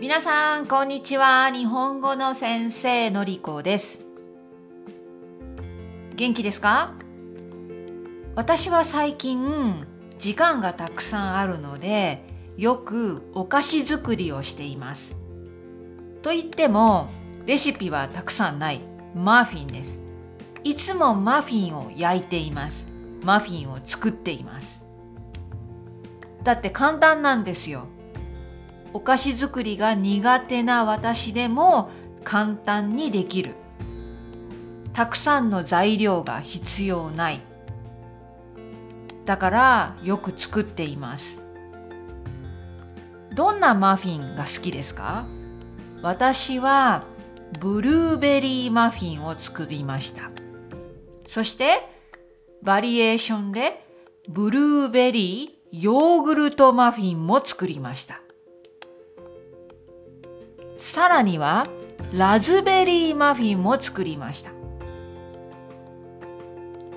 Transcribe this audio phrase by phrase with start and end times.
[0.00, 1.50] 皆さんこんにちは。
[1.50, 4.00] 日本語の先生のりこです。
[6.16, 6.94] 元気ですか？
[8.34, 9.86] 私は最近
[10.18, 12.24] 時間がたくさんあるので
[12.56, 15.14] よくお菓子作りをしています。
[16.22, 17.10] と言っても
[17.44, 18.80] レシピはたくさんない。
[19.14, 19.98] マフィンです。
[20.64, 22.86] いつもマフィンを焼いています。
[23.22, 24.82] マフィンを作っています。
[26.42, 27.84] だって簡単なんですよ。
[28.92, 31.90] お菓子作りが苦手な私でも
[32.24, 33.54] 簡単にできる。
[34.92, 37.40] たくさんの材料が必要ない。
[39.24, 41.38] だからよく作っています。
[43.32, 45.24] どんなマフィンが好きですか？
[46.02, 47.04] 私は
[47.60, 50.30] ブルーベリーマフィンを作りました。
[51.28, 51.88] そして
[52.62, 53.86] バリエーションで
[54.28, 58.20] ブルーベリーヨーグルトマフィンも作りました。
[60.80, 61.66] さらには
[62.12, 64.50] ラズベリーマフィンも作りました。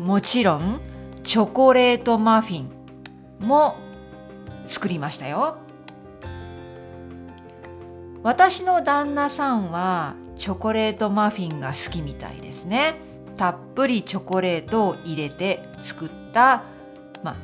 [0.00, 0.80] もちろん
[1.22, 2.70] チョコレートマフィン
[3.38, 3.76] も
[4.66, 5.58] 作りましたよ。
[8.22, 12.96] 私の旦那さんはチョコレートマフィンが好きみたいですね。
[13.36, 16.64] たっぷりチョコレートを入れて作った、
[17.22, 17.36] まあ、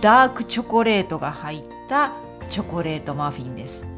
[0.00, 2.12] ダークチョコレートが入った
[2.50, 3.95] チョコレートマフィンです。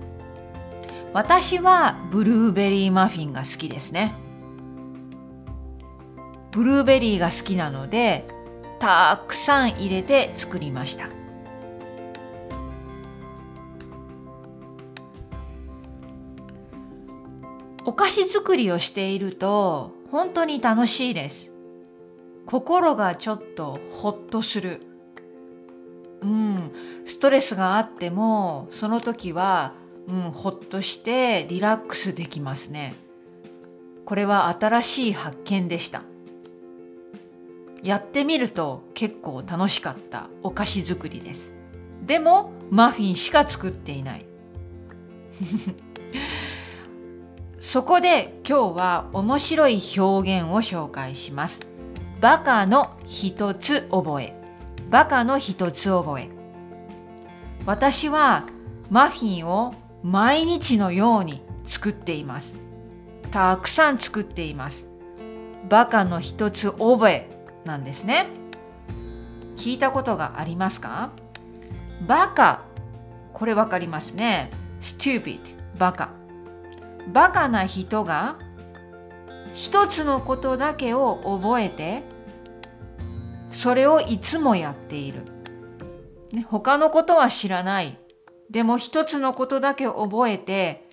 [1.12, 4.14] 私はブルーベリーマフィンが好きですね。
[6.52, 8.26] ブルーベリーが好きなので
[8.78, 11.08] たくさん入れて作りました。
[17.84, 21.50] お菓子作りをしていると本当に楽しいです。
[22.46, 24.82] 心がちょっとほっとする。
[26.20, 26.72] うん。
[27.06, 29.72] ストレスがあってもその時は
[30.08, 32.94] うん、ほっとしてリラックスできますね。
[34.06, 36.02] これは新しい発見でした。
[37.82, 41.52] やってみると結構楽しかったお菓子作りです。
[42.06, 44.24] でもマフィンしか作っていない。
[47.60, 51.60] そこで今日は面白い表現を紹介します。
[52.22, 54.34] バカの一つ覚え。
[54.90, 56.30] バカの一つ覚え。
[57.66, 58.46] 私は
[58.88, 62.54] マフィンを毎日のように作っています。
[63.30, 64.86] たくさん作っています。
[65.68, 67.28] バカの一つ覚え
[67.64, 68.26] なんですね。
[69.56, 71.10] 聞いたことがありますか？
[72.06, 72.62] バカ。
[73.34, 74.50] これわかりますね。
[74.80, 75.40] stupid
[75.78, 76.10] バカ。
[77.12, 78.38] バカな人が
[79.52, 82.02] 一つのことだけを覚えて
[83.50, 85.22] それをいつもやっている。
[86.32, 87.98] ね、他のことは知らない
[88.50, 90.88] でも一つのことだけ覚えて、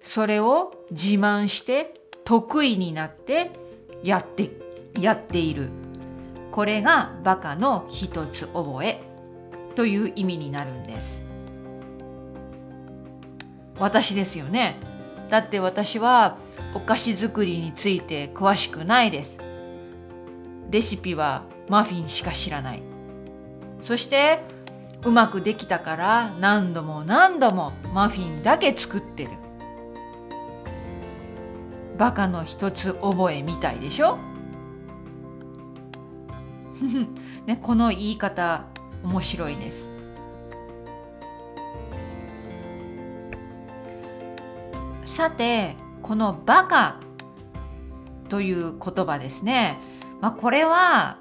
[0.00, 3.50] それを自慢して得意になって
[4.02, 4.50] やって、
[4.98, 5.68] やっている。
[6.52, 9.00] これがバカの一つ覚え
[9.74, 11.22] という意味になるんです。
[13.78, 14.76] 私ですよね。
[15.28, 16.38] だって私は
[16.74, 19.38] お菓子作りについて詳しくないです。
[20.70, 22.82] レシピはマフィンしか知らない。
[23.82, 24.40] そして
[25.02, 29.30] うまくできたから何度も何度もマフィンだけ作ってる。
[31.96, 34.18] バカの一つ覚えみたいでしょ？
[37.46, 38.64] ね、この言い方
[39.02, 39.84] 面白いです。
[45.04, 47.00] さて、このバカ
[48.30, 49.78] という言葉ですね。
[50.22, 51.18] まあ、これは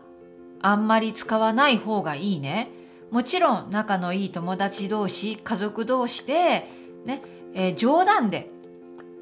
[0.61, 2.69] あんまり使わない方がいいね。
[3.11, 6.67] もちろん仲のいい友達同士家族同士で
[7.05, 7.21] ね、
[7.53, 8.49] えー、冗談で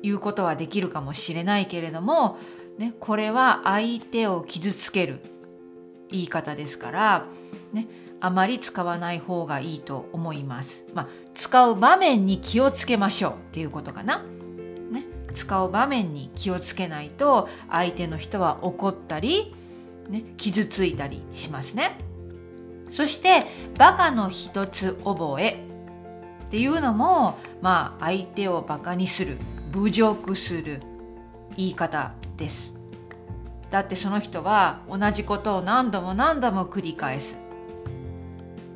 [0.03, 2.37] 言うことはできるかもしれないけれども、
[2.77, 5.19] ね、これは相手を傷つける
[6.09, 7.25] 言い方ですから、
[7.73, 7.87] ね、
[8.19, 10.83] あまり使わない方がいいと思います。
[10.93, 14.23] まあ、使う場面に気をつけましょうっていうことかな。
[14.91, 15.05] ね、
[15.35, 19.53] 使う場面に気をつけないと相手の人は怒ったり、
[20.09, 22.06] ね、傷ついたりしますね。
[22.91, 23.45] そして
[23.77, 25.63] バカの一つ覚え
[26.45, 29.37] っていうのもまあ相手をバカにする
[29.71, 30.81] 侮辱する
[31.55, 32.73] 言い方です。
[33.69, 37.35] だってその人は同じことを何度も何度も繰り返す、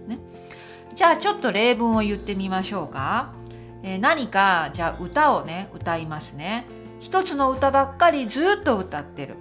[0.06, 0.20] ね、
[0.94, 3.34] じゃあちょっと例文を言ってみましょうか、
[3.84, 6.66] えー、何かじゃあ歌をね歌いますね。
[7.00, 9.36] 一つの歌ばっかりずっと歌ってる。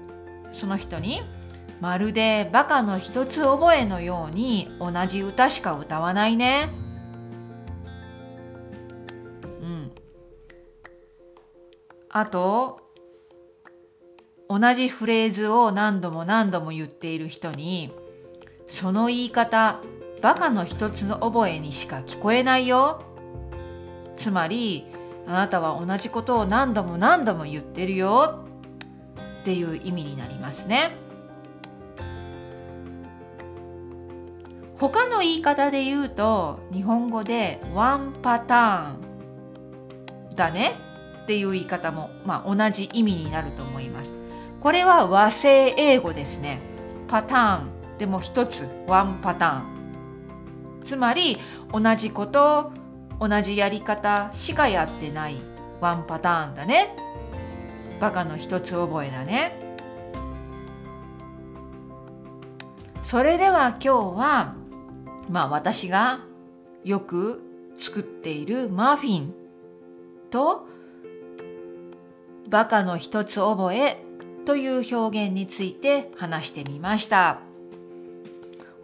[0.52, 1.22] その人に
[1.80, 6.70] 「まるでバカの一つ覚えのように同じ歌しか歌わないね。
[9.62, 9.92] うん。
[12.10, 12.80] あと
[14.48, 17.92] 同じフレーズを何度も何度も言っている人に
[18.66, 19.80] その言い方
[20.20, 23.04] バカの一つの覚えにしか聞こえないよ
[24.16, 24.86] つまり
[25.28, 28.44] あなたは同じことを何度も何度も言ってるよ
[29.40, 30.96] っていう意味になりますね
[34.80, 40.34] 他の言い方で言うと日本語でワンパターン。
[40.34, 40.76] だね。
[41.24, 44.08] っていう言い方も、まあ、同じ意味になると思います。
[44.62, 46.60] これは和製英語ですね。
[47.08, 47.98] パターン。
[47.98, 48.66] でも一つ。
[48.86, 50.82] ワンパターン。
[50.82, 51.36] つまり
[51.74, 52.72] 同じこと
[53.20, 55.36] 同じやり方しかやってない。
[55.82, 56.96] ワンパターンだね。
[58.00, 59.76] バカの一つ覚えだね。
[63.02, 64.59] それでは今日は
[65.30, 66.20] まあ私が
[66.84, 67.42] よく
[67.78, 69.34] 作っているマフィン
[70.30, 70.66] と
[72.48, 74.02] バカの一つ覚え
[74.44, 77.40] という表現について話してみました。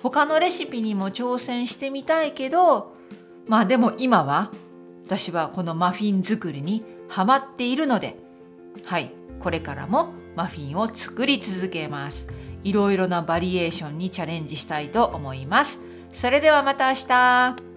[0.00, 2.94] 他のレシピにも挑戦してみたいけど
[3.48, 4.52] まあでも今は
[5.06, 8.16] 私はこのマフィン作りにハマっているので
[8.84, 9.10] はい
[9.40, 12.26] これからもマフィンを作り続けます。
[12.62, 15.78] いろいろなバリエーションにチャレンジしたいと思います。
[16.16, 17.75] それではまた明日。